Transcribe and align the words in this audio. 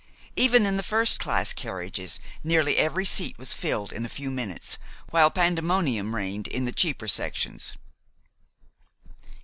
Even 0.35 0.65
in 0.65 0.77
the 0.77 0.81
first 0.81 1.19
class 1.19 1.53
carriages 1.53 2.19
nearly 2.43 2.77
every 2.77 3.05
seat 3.05 3.37
was 3.37 3.53
filled 3.53 3.93
in 3.93 4.03
a 4.03 4.09
few 4.09 4.31
minutes, 4.31 4.79
while 5.11 5.29
pandemonium 5.29 6.15
reigned 6.15 6.47
in 6.47 6.65
the 6.65 6.71
cheaper 6.71 7.07
sections. 7.07 7.77